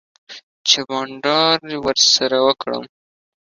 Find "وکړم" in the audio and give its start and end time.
2.45-2.83